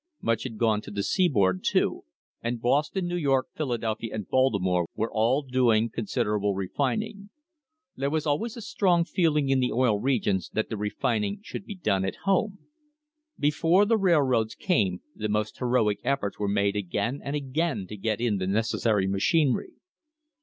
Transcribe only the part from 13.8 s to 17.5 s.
the railroads came the most heroic efforts were made again and